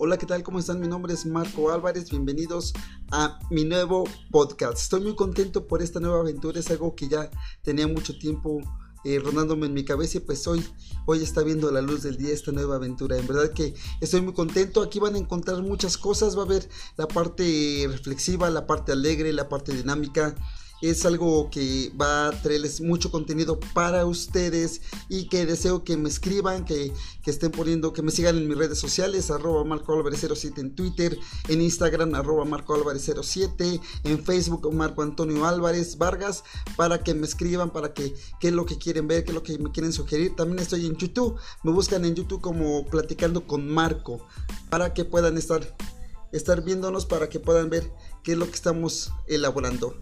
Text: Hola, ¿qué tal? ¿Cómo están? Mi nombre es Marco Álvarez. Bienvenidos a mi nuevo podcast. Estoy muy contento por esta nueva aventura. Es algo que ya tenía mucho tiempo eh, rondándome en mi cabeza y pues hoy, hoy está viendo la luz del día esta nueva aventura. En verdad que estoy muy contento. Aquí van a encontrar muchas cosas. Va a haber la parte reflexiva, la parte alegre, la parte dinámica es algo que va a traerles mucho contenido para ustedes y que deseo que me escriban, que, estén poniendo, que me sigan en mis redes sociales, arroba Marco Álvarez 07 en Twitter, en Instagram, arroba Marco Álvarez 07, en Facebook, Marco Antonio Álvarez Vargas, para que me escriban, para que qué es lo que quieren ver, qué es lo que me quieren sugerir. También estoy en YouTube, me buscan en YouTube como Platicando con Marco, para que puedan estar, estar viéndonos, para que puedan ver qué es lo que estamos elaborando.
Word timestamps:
Hola, 0.00 0.16
¿qué 0.16 0.26
tal? 0.26 0.44
¿Cómo 0.44 0.60
están? 0.60 0.78
Mi 0.78 0.86
nombre 0.86 1.12
es 1.12 1.26
Marco 1.26 1.72
Álvarez. 1.72 2.08
Bienvenidos 2.08 2.72
a 3.10 3.36
mi 3.50 3.64
nuevo 3.64 4.04
podcast. 4.30 4.78
Estoy 4.78 5.00
muy 5.00 5.16
contento 5.16 5.66
por 5.66 5.82
esta 5.82 5.98
nueva 5.98 6.20
aventura. 6.20 6.60
Es 6.60 6.70
algo 6.70 6.94
que 6.94 7.08
ya 7.08 7.28
tenía 7.62 7.88
mucho 7.88 8.16
tiempo 8.16 8.60
eh, 9.04 9.18
rondándome 9.18 9.66
en 9.66 9.74
mi 9.74 9.84
cabeza 9.84 10.18
y 10.18 10.20
pues 10.20 10.46
hoy, 10.46 10.64
hoy 11.04 11.20
está 11.24 11.42
viendo 11.42 11.72
la 11.72 11.82
luz 11.82 12.04
del 12.04 12.16
día 12.16 12.32
esta 12.32 12.52
nueva 12.52 12.76
aventura. 12.76 13.18
En 13.18 13.26
verdad 13.26 13.52
que 13.52 13.74
estoy 14.00 14.20
muy 14.20 14.34
contento. 14.34 14.82
Aquí 14.82 15.00
van 15.00 15.16
a 15.16 15.18
encontrar 15.18 15.62
muchas 15.62 15.98
cosas. 15.98 16.38
Va 16.38 16.42
a 16.42 16.46
haber 16.46 16.68
la 16.96 17.08
parte 17.08 17.84
reflexiva, 17.90 18.48
la 18.50 18.68
parte 18.68 18.92
alegre, 18.92 19.32
la 19.32 19.48
parte 19.48 19.72
dinámica 19.72 20.36
es 20.80 21.04
algo 21.04 21.50
que 21.50 21.92
va 22.00 22.28
a 22.28 22.42
traerles 22.42 22.80
mucho 22.80 23.10
contenido 23.10 23.58
para 23.74 24.06
ustedes 24.06 24.80
y 25.08 25.28
que 25.28 25.46
deseo 25.46 25.82
que 25.84 25.96
me 25.96 26.08
escriban, 26.08 26.64
que, 26.64 26.92
estén 27.26 27.50
poniendo, 27.50 27.92
que 27.92 28.00
me 28.00 28.10
sigan 28.10 28.38
en 28.38 28.48
mis 28.48 28.56
redes 28.56 28.78
sociales, 28.78 29.30
arroba 29.30 29.62
Marco 29.62 29.92
Álvarez 29.92 30.26
07 30.34 30.62
en 30.62 30.74
Twitter, 30.74 31.18
en 31.48 31.60
Instagram, 31.60 32.14
arroba 32.14 32.46
Marco 32.46 32.74
Álvarez 32.74 33.10
07, 33.22 33.80
en 34.04 34.24
Facebook, 34.24 34.72
Marco 34.72 35.02
Antonio 35.02 35.46
Álvarez 35.46 35.98
Vargas, 35.98 36.42
para 36.76 37.02
que 37.02 37.12
me 37.12 37.26
escriban, 37.26 37.70
para 37.70 37.92
que 37.92 38.14
qué 38.40 38.48
es 38.48 38.54
lo 38.54 38.64
que 38.64 38.78
quieren 38.78 39.08
ver, 39.08 39.24
qué 39.24 39.32
es 39.32 39.34
lo 39.34 39.42
que 39.42 39.58
me 39.58 39.70
quieren 39.72 39.92
sugerir. 39.92 40.36
También 40.36 40.60
estoy 40.60 40.86
en 40.86 40.96
YouTube, 40.96 41.36
me 41.64 41.72
buscan 41.72 42.04
en 42.06 42.14
YouTube 42.14 42.40
como 42.40 42.86
Platicando 42.86 43.46
con 43.46 43.68
Marco, 43.68 44.26
para 44.70 44.94
que 44.94 45.04
puedan 45.04 45.36
estar, 45.36 45.76
estar 46.32 46.62
viéndonos, 46.64 47.04
para 47.04 47.28
que 47.28 47.40
puedan 47.40 47.68
ver 47.68 47.92
qué 48.24 48.32
es 48.32 48.38
lo 48.38 48.46
que 48.46 48.54
estamos 48.54 49.12
elaborando. 49.26 50.00